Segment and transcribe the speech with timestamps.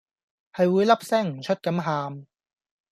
[0.55, 2.25] 係會粒聲唔出咁喊